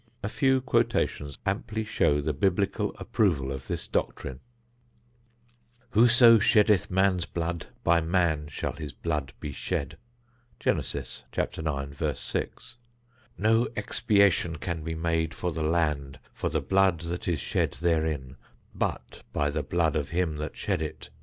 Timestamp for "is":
17.27-17.39